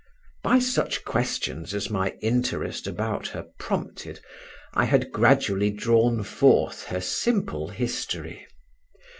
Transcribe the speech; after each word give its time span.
By 0.43 0.57
such 0.57 1.05
questions 1.05 1.75
as 1.75 1.91
my 1.91 2.15
interest 2.23 2.87
about 2.87 3.27
her 3.27 3.43
prompted 3.59 4.19
I 4.73 4.85
had 4.85 5.11
gradually 5.11 5.69
drawn 5.69 6.23
forth 6.23 6.85
her 6.85 7.01
simple 7.01 7.67
history. 7.67 8.47